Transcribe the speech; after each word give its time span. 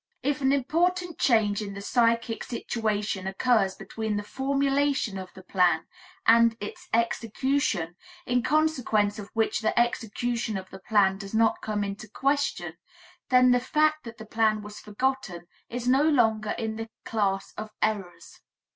If 0.23 0.41
an 0.41 0.51
important 0.51 1.19
change 1.19 1.61
in 1.61 1.75
the 1.75 1.79
psychic 1.81 2.43
situation 2.43 3.27
occurs 3.27 3.75
between 3.75 4.17
the 4.17 4.23
formulation 4.23 5.19
of 5.19 5.31
the 5.35 5.43
plan 5.43 5.85
and 6.25 6.57
its 6.59 6.87
execution, 6.91 7.95
in 8.25 8.41
consequence 8.41 9.19
of 9.19 9.29
which 9.35 9.59
the 9.59 9.79
execution 9.79 10.57
of 10.57 10.71
the 10.71 10.79
plan 10.79 11.19
does 11.19 11.35
not 11.35 11.61
come 11.61 11.83
into 11.83 12.07
question, 12.07 12.73
then 13.29 13.51
the 13.51 13.59
fact 13.59 14.03
that 14.05 14.17
the 14.17 14.25
plan 14.25 14.63
was 14.63 14.79
forgotten 14.79 15.45
is 15.69 15.87
no 15.87 16.01
longer 16.01 16.55
in 16.57 16.77
the 16.77 16.89
class 17.05 17.53
of 17.55 17.69
errors. 17.83 18.41